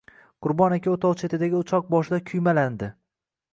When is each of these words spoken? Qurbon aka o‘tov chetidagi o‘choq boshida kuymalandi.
Qurbon 0.45 0.75
aka 0.77 0.93
o‘tov 0.93 1.13
chetidagi 1.19 1.57
o‘choq 1.59 1.93
boshida 1.93 2.21
kuymalandi. 2.33 2.93